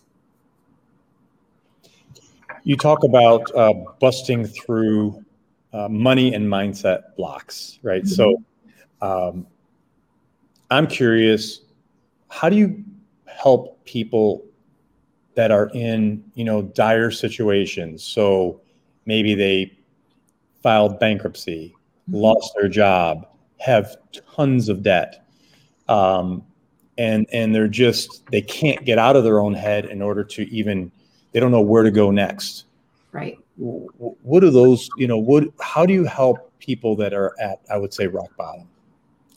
[2.64, 5.24] You talk about uh, busting through
[5.72, 8.02] uh, money and mindset blocks, right?
[8.02, 8.08] Mm-hmm.
[8.08, 8.42] So,
[9.02, 9.46] um,
[10.70, 11.61] I'm curious,
[12.28, 12.85] how do you
[13.26, 14.44] help people
[15.35, 18.04] that are in, you know, dire situations?
[18.04, 18.61] So
[19.06, 19.76] maybe they
[20.62, 21.74] filed bankruptcy,
[22.09, 22.16] mm-hmm.
[22.16, 23.26] lost their job,
[23.59, 23.96] have
[24.35, 25.26] tons of debt.
[25.88, 26.44] Um,
[27.00, 30.42] and and they're just they can't get out of their own head in order to
[30.54, 30.92] even
[31.33, 32.66] they don't know where to go next
[33.12, 37.61] right what are those you know what how do you help people that are at
[37.70, 38.68] i would say rock bottom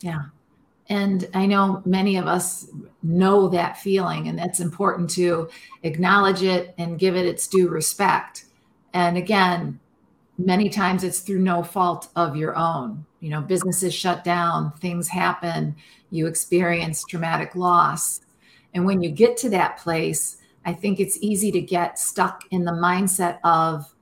[0.01, 0.23] yeah
[0.89, 2.67] and I know many of us
[3.01, 5.49] know that feeling, and that's important to
[5.83, 8.45] acknowledge it and give it its due respect.
[8.93, 9.79] And again,
[10.37, 13.05] many times it's through no fault of your own.
[13.21, 15.75] You know, businesses shut down, things happen,
[16.11, 18.21] you experience traumatic loss.
[18.73, 22.65] And when you get to that place, I think it's easy to get stuck in
[22.65, 23.93] the mindset of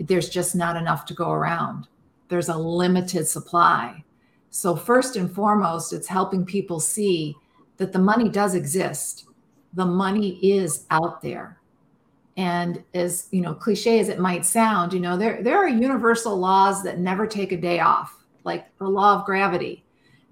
[0.00, 1.88] there's just not enough to go around,
[2.28, 4.04] there's a limited supply.
[4.50, 7.36] So, first and foremost, it's helping people see
[7.76, 9.26] that the money does exist.
[9.74, 11.58] The money is out there.
[12.36, 16.36] And as you know, cliche as it might sound, you know, there, there are universal
[16.36, 19.84] laws that never take a day off, like the law of gravity.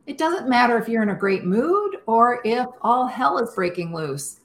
[0.06, 3.92] It doesn't matter if you're in a great mood or if all hell is breaking
[3.92, 4.40] loose.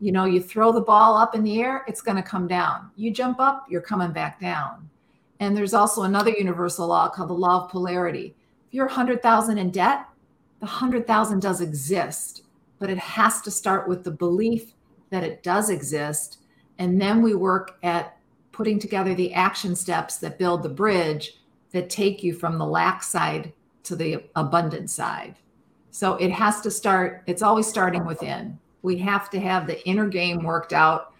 [0.00, 2.90] You know, you throw the ball up in the air, it's going to come down.
[2.96, 4.90] You jump up, you're coming back down.
[5.38, 8.34] And there's also another universal law called the law of polarity
[8.74, 10.06] you're 100,000 in debt,
[10.58, 12.42] the 100,000 does exist,
[12.80, 14.72] but it has to start with the belief
[15.10, 16.38] that it does exist.
[16.78, 18.16] And then we work at
[18.50, 21.38] putting together the action steps that build the bridge
[21.70, 23.52] that take you from the lack side
[23.84, 25.36] to the abundant side.
[25.92, 28.58] So it has to start, it's always starting within.
[28.82, 31.12] We have to have the inner game worked out,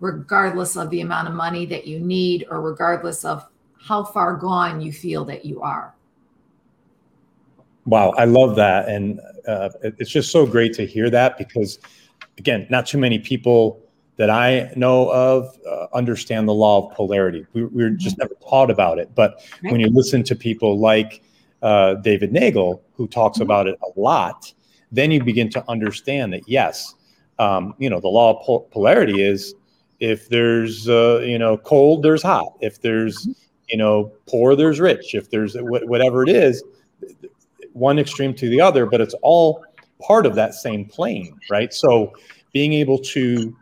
[0.00, 3.46] regardless of the amount of money that you need or regardless of
[3.78, 5.94] how far gone you feel that you are.
[7.84, 11.80] Wow, I love that, and uh, it's just so great to hear that because,
[12.38, 13.82] again, not too many people
[14.16, 17.44] that I know of uh, understand the law of polarity.
[17.54, 19.72] We, we're just never taught about it, but right.
[19.72, 21.22] when you listen to people like
[21.62, 23.44] uh, David Nagel, who talks mm-hmm.
[23.44, 24.52] about it a lot,
[24.92, 26.94] then you begin to understand that yes,
[27.40, 29.54] um, you know, the law of pol- polarity is
[29.98, 32.52] if there's uh, you know cold, there's hot.
[32.60, 33.32] If there's mm-hmm.
[33.70, 35.16] you know poor, there's rich.
[35.16, 36.62] If there's wh- whatever it is
[37.72, 39.64] one extreme to the other, but it's all
[40.00, 41.72] part of that same plane, right?
[41.72, 42.12] So
[42.52, 43.56] being able to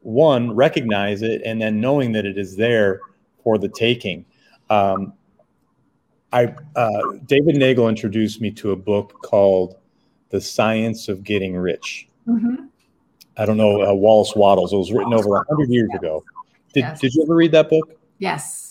[0.00, 3.00] one recognize it and then knowing that it is there
[3.42, 4.24] for the taking.
[4.70, 5.12] Um,
[6.32, 9.76] I uh, David Nagel introduced me to a book called
[10.30, 12.64] The Science of Getting Rich, Mm-hmm.
[13.36, 14.72] I don't know uh, Wallace Wattles.
[14.72, 16.24] It was written over hundred years ago.
[16.72, 17.00] Did yes.
[17.00, 17.98] Did you ever read that book?
[18.18, 18.63] Yes.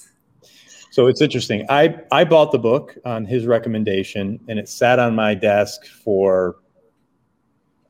[0.93, 1.65] So it's interesting.
[1.69, 6.57] I I bought the book on his recommendation, and it sat on my desk for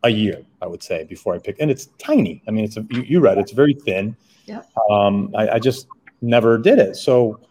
[0.03, 1.59] a year, I would say, before I picked.
[1.59, 2.41] And it's tiny.
[2.47, 4.15] I mean, it's a, you, you read it, it's very thin.
[4.45, 4.61] Yeah.
[4.89, 5.85] Um, I, I just
[6.21, 6.95] never did it.
[6.95, 7.41] So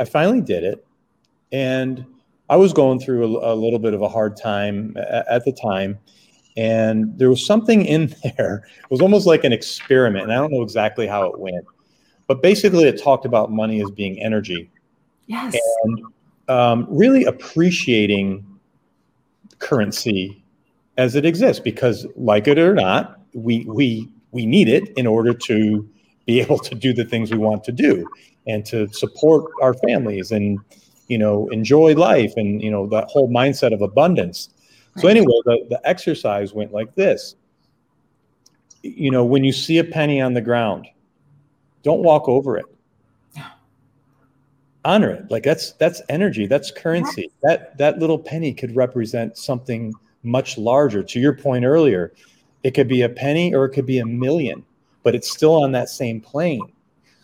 [0.00, 0.84] I finally did it,
[1.52, 2.04] and
[2.50, 5.52] I was going through a, a little bit of a hard time at, at the
[5.52, 5.96] time
[6.56, 8.66] and there was something in there.
[8.82, 11.64] It was almost like an experiment, and I don't know exactly how it went,
[12.26, 14.72] but basically, it talked about money as being energy.
[15.28, 15.56] Yes.
[15.84, 16.02] And
[16.48, 18.44] um, really appreciating
[19.60, 20.42] currency
[20.96, 25.32] as it exists, because like it or not, we we we need it in order
[25.32, 25.88] to
[26.26, 28.04] be able to do the things we want to do
[28.46, 30.58] and to support our families and
[31.06, 34.50] you know enjoy life and you know that whole mindset of abundance
[34.98, 37.36] so anyway, the, the exercise went like this.
[38.82, 40.86] You know, when you see a penny on the ground,
[41.82, 42.66] don't walk over it.
[44.84, 45.30] Honor it.
[45.30, 46.46] Like that's that's energy.
[46.46, 47.30] That's currency.
[47.42, 51.02] That that little penny could represent something much larger.
[51.02, 52.12] To your point earlier,
[52.62, 54.64] it could be a penny or it could be a million,
[55.02, 56.72] but it's still on that same plane.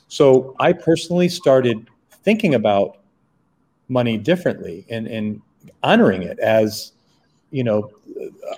[0.08, 1.88] So I personally started
[2.22, 2.98] thinking about
[3.88, 5.42] money differently and, and
[5.82, 6.92] honoring it as
[7.54, 7.88] you know,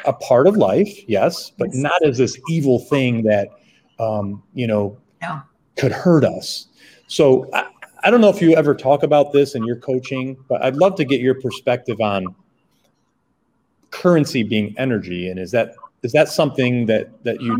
[0.06, 1.76] a part of life, yes, but yes.
[1.76, 3.48] not as this evil thing that,
[3.98, 4.96] um, you know,
[5.76, 6.68] could hurt us.
[7.06, 7.68] So I,
[8.06, 10.94] I don't know if you ever talk about this in your coaching, but I'd love
[10.94, 12.24] to get your perspective on
[13.90, 17.58] currency being energy, and is that is that something that that you 100%.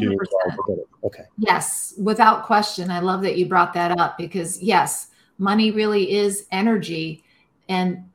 [0.69, 0.87] do?
[1.03, 1.25] Okay.
[1.37, 2.93] Yes, without question.
[2.93, 7.25] I love that you brought that up because yes, money really is energy,
[7.69, 8.09] and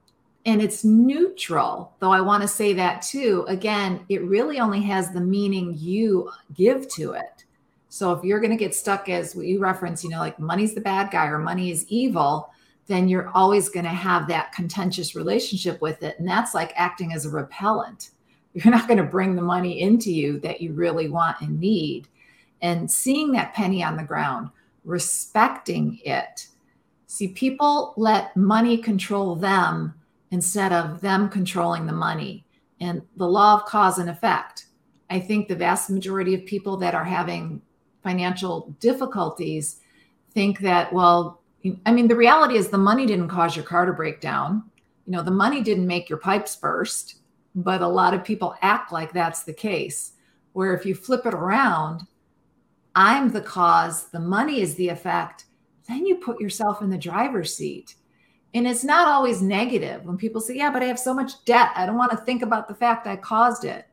[0.45, 5.11] and it's neutral though i want to say that too again it really only has
[5.11, 7.45] the meaning you give to it
[7.93, 10.73] so if you're going to get stuck as what you reference you know like money's
[10.73, 12.51] the bad guy or money is evil
[12.91, 16.19] then you're always going to have that contentious relationship with it.
[16.19, 18.11] And that's like acting as a repellent.
[18.53, 22.09] You're not going to bring the money into you that you really want and need.
[22.61, 24.49] And seeing that penny on the ground
[24.83, 26.47] respecting it.
[27.07, 29.93] See people let money control them
[30.31, 32.45] instead of them controlling the money
[32.81, 34.65] and the law of cause and effect.
[35.09, 37.61] I think the vast majority of people that are having
[38.03, 39.79] financial difficulties
[40.33, 41.41] think that, well,
[41.85, 44.63] I mean, the reality is the money didn't cause your car to break down.
[45.05, 47.15] You know, the money didn't make your pipes burst,
[47.53, 50.13] but a lot of people act like that's the case.
[50.53, 52.01] Where if you flip it around,
[52.95, 55.45] I'm the cause, the money is the effect,
[55.87, 57.95] then you put yourself in the driver's seat
[58.53, 61.71] and it's not always negative when people say, Yeah, but I have so much debt.
[61.75, 63.87] I don't want to think about the fact I caused it.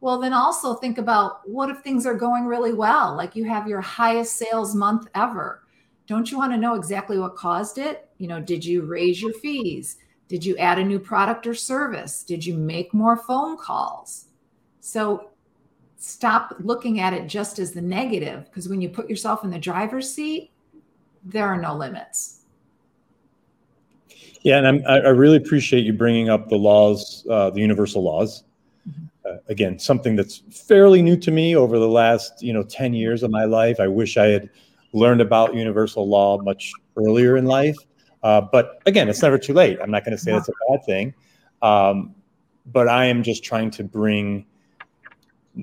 [0.00, 3.16] Well, then also think about what if things are going really well?
[3.16, 5.62] Like you have your highest sales month ever.
[6.06, 8.08] Don't you want to know exactly what caused it?
[8.18, 9.96] You know, did you raise your fees?
[10.28, 12.22] Did you add a new product or service?
[12.22, 14.26] Did you make more phone calls?
[14.80, 15.30] So
[15.96, 19.58] stop looking at it just as the negative because when you put yourself in the
[19.58, 20.50] driver's seat,
[21.24, 22.42] there are no limits.
[24.42, 28.44] Yeah, and I'm, i really appreciate you bringing up the laws, uh, the universal laws.
[29.36, 33.22] Uh, again, something that's fairly new to me over the last you know ten years
[33.22, 33.80] of my life.
[33.80, 34.50] I wish I had
[34.92, 37.76] learned about universal law much earlier in life.
[38.22, 39.78] Uh, but again, it's never too late.
[39.80, 41.14] I'm not going to say that's a bad thing.
[41.62, 42.14] Um,
[42.72, 44.46] but I am just trying to bring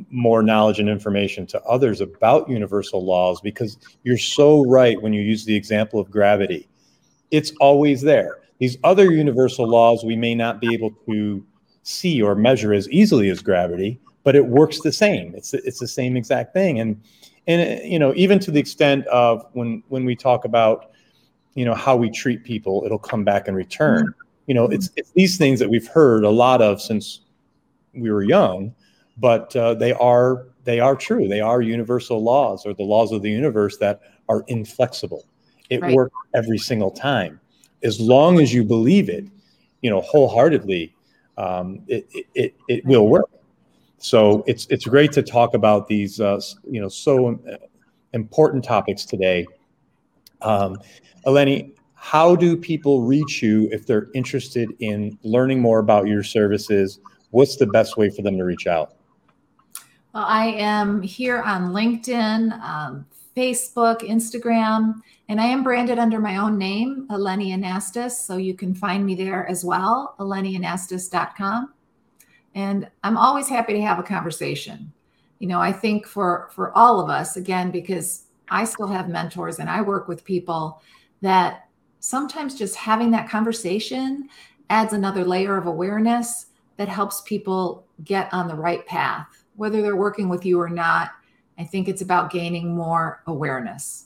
[0.10, 5.22] more knowledge and information to others about universal laws because you're so right when you
[5.22, 6.68] use the example of gravity.
[7.32, 8.40] It's always there.
[8.60, 11.46] These other universal laws we may not be able to
[11.84, 15.36] see or measure as easily as gravity, but it works the same.
[15.36, 16.80] It's it's the same exact thing.
[16.80, 17.02] And
[17.48, 20.92] and you know even to the extent of when when we talk about
[21.56, 24.08] you know how we treat people, it'll come back in return.
[24.08, 24.20] Mm-hmm.
[24.48, 27.22] You know, it's it's these things that we've heard a lot of since
[27.94, 28.74] we were young,
[29.18, 31.28] but uh, they are they are true.
[31.28, 35.26] They are universal laws or the laws of the universe that are inflexible.
[35.70, 35.94] It right.
[35.94, 37.40] works every single time
[37.84, 39.26] as long as you believe it,
[39.82, 40.96] you know, wholeheartedly,
[41.38, 43.30] um, it, it, it will work.
[43.98, 47.40] So it's it's great to talk about these, uh, you know, so
[48.14, 49.46] important topics today.
[50.42, 50.78] Um,
[51.26, 57.00] Eleni, how do people reach you if they're interested in learning more about your services?
[57.32, 58.96] What's the best way for them to reach out?
[60.14, 63.06] Well, I am here on LinkedIn, um,
[63.36, 68.12] Facebook, Instagram, and I am branded under my own name, Eleni Anestos.
[68.12, 71.74] So you can find me there as well, elenianestos.com.
[72.56, 74.94] And I'm always happy to have a conversation.
[75.40, 79.60] you know, I think for for all of us, again, because I still have mentors
[79.60, 80.82] and I work with people
[81.22, 81.68] that
[82.00, 84.30] sometimes just having that conversation
[84.70, 89.96] adds another layer of awareness that helps people get on the right path, whether they're
[89.96, 91.12] working with you or not.
[91.58, 94.06] I think it's about gaining more awareness.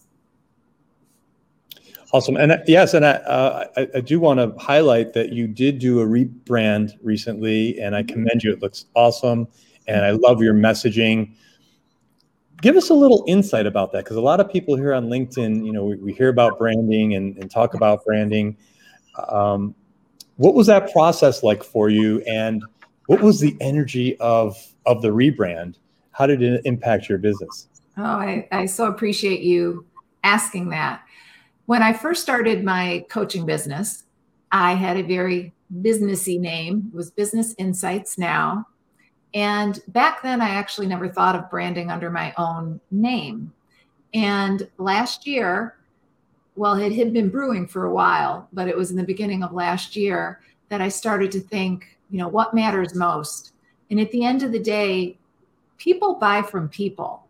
[2.13, 2.37] Awesome.
[2.37, 5.77] And uh, yes, and I, uh, I, I, do want to highlight that you did
[5.77, 8.13] do a rebrand recently, and I mm-hmm.
[8.13, 8.53] commend you.
[8.53, 9.47] It looks awesome.
[9.87, 11.33] And I love your messaging.
[12.61, 15.65] Give us a little insight about that because a lot of people here on LinkedIn,
[15.65, 18.57] you know, we, we hear about branding and, and talk about branding.
[19.29, 19.75] Um,
[20.37, 22.21] what was that process like for you?
[22.21, 22.63] And
[23.07, 25.75] what was the energy of, of the rebrand?
[26.17, 27.67] How did it impact your business?
[27.95, 29.85] Oh, I, I so appreciate you
[30.23, 31.03] asking that
[31.67, 34.03] when I first started my coaching business,
[34.51, 36.89] I had a very businessy name.
[36.91, 38.65] It was Business Insights Now.
[39.33, 43.53] And back then, I actually never thought of branding under my own name.
[44.13, 45.75] And last year,
[46.55, 49.51] well, it had been brewing for a while, but it was in the beginning of
[49.51, 53.51] last year that I started to think, you know, what matters most?
[53.91, 55.17] And at the end of the day,
[55.77, 57.25] people buy from people.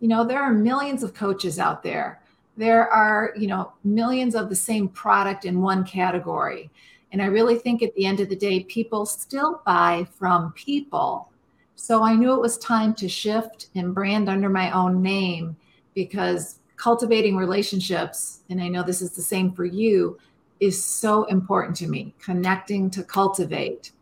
[0.00, 2.20] You know, there are millions of coaches out there.
[2.56, 6.70] There are you know millions of the same product in one category.
[7.12, 11.28] And i really think at the end of the day people still buy from people.
[11.76, 15.56] So i knew it was time to shift and brand under my own name
[15.94, 20.18] because cultivating relationships and i know this is the same for you
[20.60, 23.92] is so important to me connecting to cultivate.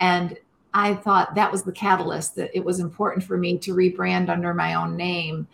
[0.00, 0.36] And
[0.74, 4.52] i thought that was the catalyst that it was important for me to rebrand under
[4.54, 5.46] my own name.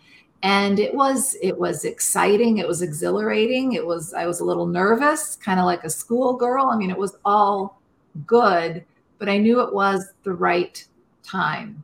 [0.43, 4.65] And it was it was exciting it was exhilarating it was i was a little
[4.65, 6.65] nervous kind of like a schoolgirl.
[6.65, 7.79] I mean it was all
[8.25, 8.83] good
[9.19, 10.83] but i knew it was the right
[11.23, 11.83] time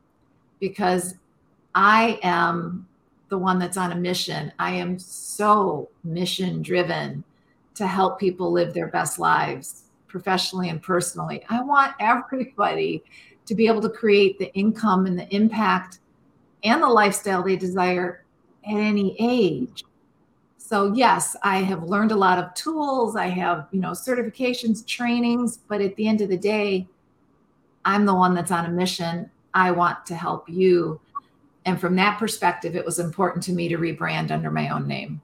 [0.59, 1.13] because
[1.75, 2.88] i am
[3.29, 4.51] the one that's on a mission.
[4.59, 7.23] I am so mission driven
[7.75, 11.43] to help people live their best lives professionally and personally.
[11.49, 13.03] I want everybody
[13.47, 15.99] to be able to create the income and the impact
[16.63, 18.23] and the lifestyle they desire
[18.65, 19.83] at any age.
[20.57, 23.15] So yes, I have learned a lot of tools.
[23.15, 26.87] I have, you know, certifications, trainings, but at the end of the day,
[27.85, 29.31] I'm the one that's on a mission.
[29.53, 30.99] I want to help you.
[31.65, 35.21] And from that perspective, it was important to me to rebrand under my own name.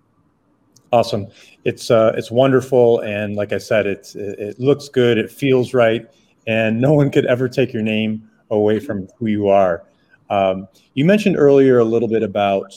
[0.94, 1.28] Awesome.
[1.66, 5.18] It's uh, it's wonderful, and like I said, it's it looks good.
[5.18, 6.06] It feels right,
[6.48, 9.84] and no one could ever take your name away from who you are.
[10.30, 12.74] Um, you mentioned earlier a little bit about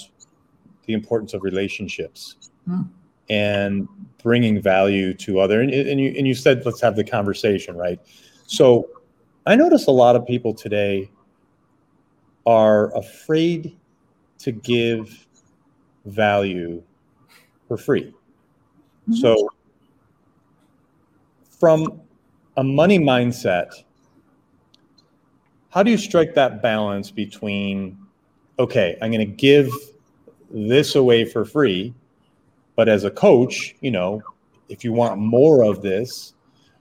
[0.87, 2.89] the importance of relationships mm.
[3.29, 3.89] and
[4.23, 8.01] bringing value to other and, and you and you said let's have the conversation right
[8.47, 8.89] so
[9.47, 11.11] i notice a lot of people today
[12.47, 13.77] are afraid
[14.39, 15.27] to give
[16.07, 16.83] value
[17.69, 18.12] for free
[19.09, 19.14] mm-hmm.
[19.14, 19.49] so
[21.59, 22.01] from
[22.57, 23.70] a money mindset
[25.70, 27.98] how do you strike that balance between
[28.59, 29.70] okay i'm going to give
[30.50, 31.94] this away for free.
[32.74, 34.22] But as a coach, you know,
[34.68, 36.34] if you want more of this,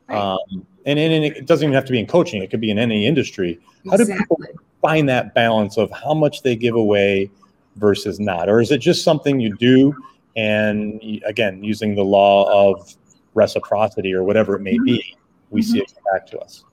[0.10, 0.18] right.
[0.18, 2.78] um, and, and, it doesn't even have to be in coaching, it could be in
[2.78, 3.60] any industry.
[3.86, 4.14] How exactly.
[4.14, 4.40] do people
[4.82, 7.30] find that balance of how much they give away
[7.78, 8.50] versus not?
[8.50, 9.96] Or is it just something you do?
[10.36, 12.96] And again, using the law of
[13.34, 15.20] reciprocity or whatever it may be, mm-hmm.
[15.50, 15.72] We mm-hmm.
[15.72, 16.64] see it come back to us.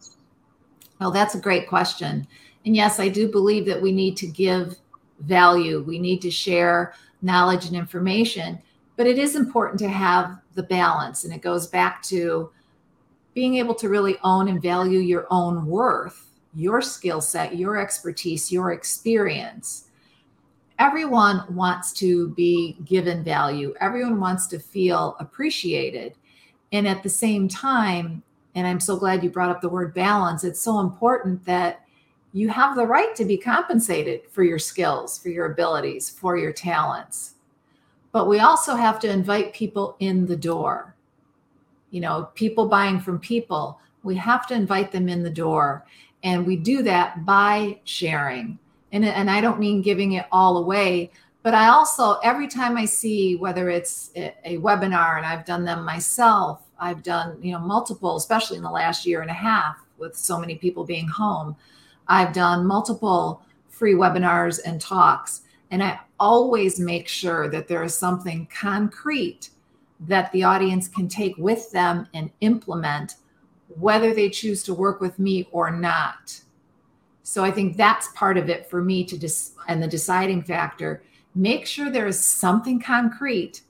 [1.00, 2.26] Well, that's a great question.
[2.64, 4.76] And yes, I do believe that we need to give
[5.20, 5.82] value.
[5.82, 8.60] We need to share knowledge and information,
[8.96, 11.24] but it is important to have the balance.
[11.24, 12.50] And it goes back to
[13.34, 18.52] being able to really own and value your own worth, your skill set, your expertise,
[18.52, 19.88] your experience.
[20.78, 26.14] Everyone wants to be given value, everyone wants to feel appreciated.
[26.72, 28.22] And at the same time,
[28.54, 31.80] and I'm so glad you brought up the word balance, it's so important that
[32.32, 36.52] you have the right to be compensated for your skills, for your abilities, for your
[36.52, 37.34] talents.
[38.10, 40.94] But we also have to invite people in the door.
[41.90, 45.86] You know, people buying from people, we have to invite them in the door.
[46.22, 48.58] And we do that by sharing.
[48.92, 51.10] And, and I don't mean giving it all away,
[51.42, 55.64] but I also, every time I see whether it's a, a webinar, and I've done
[55.64, 59.76] them myself, I've done, you know, multiple, especially in the last year and a half
[59.98, 61.56] with so many people being home
[62.08, 67.94] I've done multiple free webinars and talks, and I always make sure that there is
[67.94, 69.50] something concrete
[70.00, 73.14] that the audience can take with them and implement,
[73.78, 76.40] whether they choose to work with me or not.
[77.22, 81.02] So I think that's part of it for me to dis- and the deciding factor.
[81.34, 83.62] Make sure there is something concrete,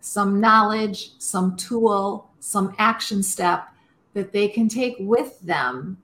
[0.00, 3.68] some knowledge, some tool, some action step
[4.14, 5.98] that they can take with them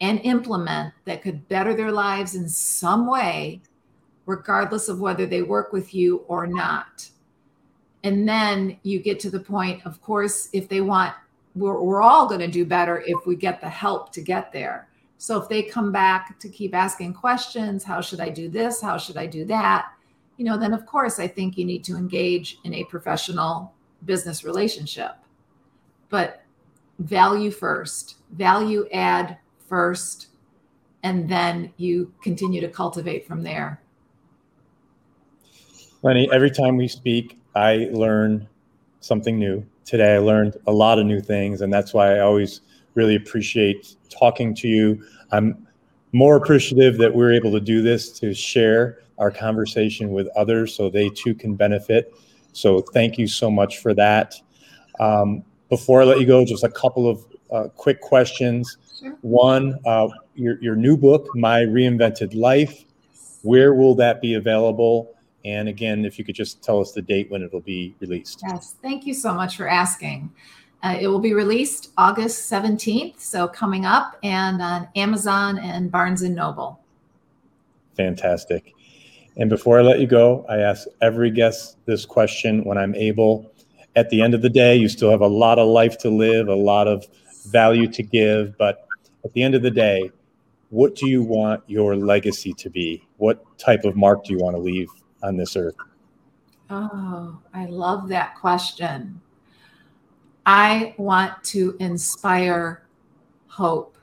[0.00, 3.60] and implement that could better their lives in some way,
[4.26, 7.10] regardless of whether they work with you or not.
[8.04, 11.14] And then you get to the point, of course, if they want,
[11.56, 14.88] we're, we're all going to do better if we get the help to get there.
[15.18, 18.80] So if they come back to keep asking questions, how should I do this?
[18.80, 19.90] How should I do that?
[20.36, 24.44] You know, then of course, I think you need to engage in a professional business
[24.44, 25.16] relationship.
[26.08, 26.42] But
[26.98, 29.38] value first, value add
[29.68, 30.28] first,
[31.02, 33.80] and then you continue to cultivate from there.
[36.02, 38.46] Lenny, every time we speak, I learn
[39.00, 39.64] something new.
[39.84, 42.60] Today, I learned a lot of new things, and that's why I always
[42.94, 45.02] really appreciate talking to you.
[45.32, 45.66] I'm
[46.12, 50.90] more appreciative that we're able to do this to share our conversation with others so
[50.90, 52.14] they too can benefit.
[52.52, 54.34] So, thank you so much for that.
[54.98, 58.78] Um, before I let you go, just a couple of uh, quick questions.
[58.98, 59.16] Sure.
[59.22, 62.84] One, uh, your, your new book, My Reinvented Life,
[63.42, 65.14] where will that be available?
[65.44, 68.42] And again, if you could just tell us the date when it'll be released.
[68.48, 70.32] Yes, thank you so much for asking.
[70.82, 76.22] Uh, it will be released August 17th, so coming up, and on Amazon and Barnes
[76.22, 76.80] and Noble.
[77.96, 78.74] Fantastic.
[79.36, 83.50] And before I let you go, I ask every guest this question when I'm able.
[83.96, 86.48] At the end of the day, you still have a lot of life to live,
[86.48, 87.06] a lot of
[87.46, 88.86] value to give, but
[89.24, 90.10] at the end of the day,
[90.70, 93.06] what do you want your legacy to be?
[93.16, 94.88] What type of mark do you want to leave
[95.22, 95.76] on this earth?
[96.68, 99.20] Oh, I love that question.
[100.44, 102.86] I want to inspire
[103.46, 103.96] hope.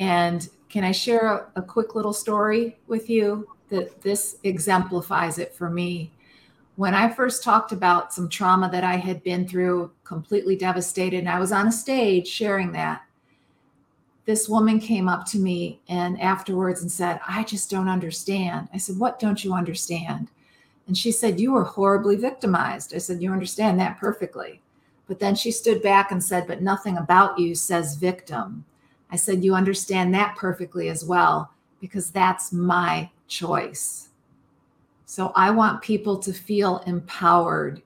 [0.00, 5.54] And can I share a, a, quick little story with you that this exemplifies it
[5.54, 6.12] for me?
[6.76, 11.28] When I first talked about some trauma that I had been through, completely devastated, and
[11.28, 13.02] I was on a stage sharing that,
[14.26, 18.68] this woman came up to me and afterwards and said, I just don't understand.
[18.74, 20.28] I said, What don't you understand?
[20.86, 22.94] And she said, You were horribly victimized.
[22.94, 24.60] I said, You understand that perfectly.
[25.06, 28.64] But then she stood back and said, But nothing about you says victim.
[29.10, 34.10] I said, You understand that perfectly as well, because that's my choice.
[35.06, 37.80] So I want people to feel empowered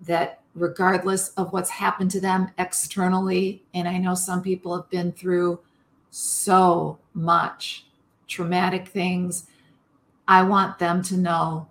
[0.00, 3.62] that regardless of what's happened to them externally.
[3.74, 5.60] And I know some people have been through
[6.10, 7.86] so much
[8.26, 9.46] traumatic things.
[10.26, 11.68] I want them to know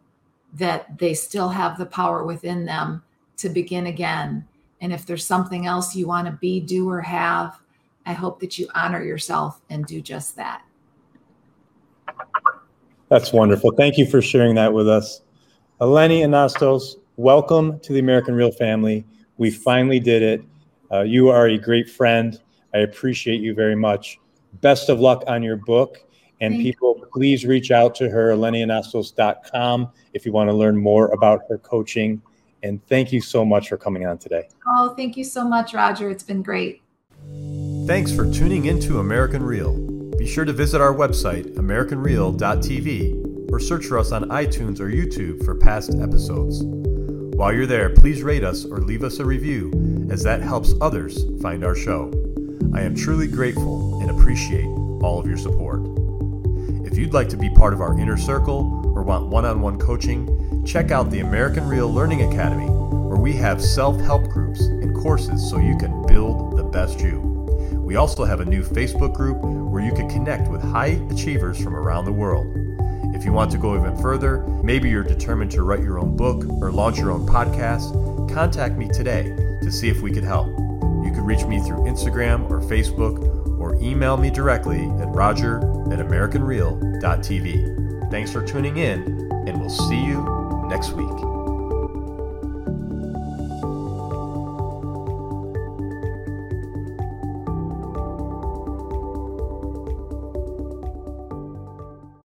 [0.53, 3.03] that they still have the power within them
[3.37, 4.47] to begin again.
[4.79, 7.59] And if there's something else you want to be, do, or have,
[8.05, 10.61] I hope that you honor yourself and do just that.
[13.09, 13.71] That's wonderful.
[13.71, 15.21] Thank you for sharing that with us.
[15.79, 19.05] Eleni Anestos, welcome to the American Real family.
[19.37, 20.41] We finally did it.
[20.91, 22.39] Uh, you are a great friend.
[22.73, 24.19] I appreciate you very much.
[24.61, 26.03] Best of luck on your book.
[26.41, 27.07] And Thank people, you.
[27.13, 32.21] please reach out to her, elenianestos.com, if you want to learn more about her coaching.
[32.63, 34.47] And thank you so much for coming on today.
[34.67, 36.09] Oh, thank you so much, Roger.
[36.09, 36.81] It's been great.
[37.87, 39.96] Thanks for tuning into American Real.
[40.27, 45.45] Be sure to visit our website, AmericanReal.tv, or search for us on iTunes or YouTube
[45.45, 46.63] for past episodes.
[46.63, 49.71] While you're there, please rate us or leave us a review,
[50.11, 52.11] as that helps others find our show.
[52.73, 55.79] I am truly grateful and appreciate all of your support.
[56.85, 59.79] If you'd like to be part of our inner circle or want one on one
[59.79, 64.93] coaching, check out the American Real Learning Academy, where we have self help groups and
[64.93, 67.36] courses so you can build the best you.
[67.87, 71.73] We also have a new Facebook group where you can connect with high achievers from
[71.73, 72.45] around the world.
[73.15, 76.43] If you want to go even further, maybe you're determined to write your own book
[76.61, 80.47] or launch your own podcast, contact me today to see if we could help.
[80.47, 85.59] You can reach me through Instagram or Facebook or email me directly at roger
[85.89, 88.11] at americanreal.tv.
[88.11, 91.36] Thanks for tuning in, and we'll see you next week.